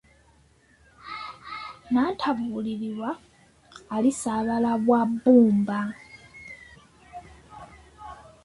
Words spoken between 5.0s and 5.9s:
bbumba